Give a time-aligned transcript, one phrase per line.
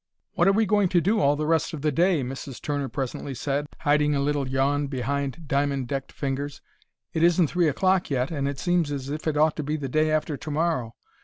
[0.33, 2.59] "What are we going to do all the rest of the day?" Mrs.
[2.59, 6.59] Turner presently said, hiding a little yawn behind diamond decked fingers.
[7.13, 9.87] "It isn't three o'clock yet, and it seems as if it ought to be the
[9.87, 10.95] day after to morrow.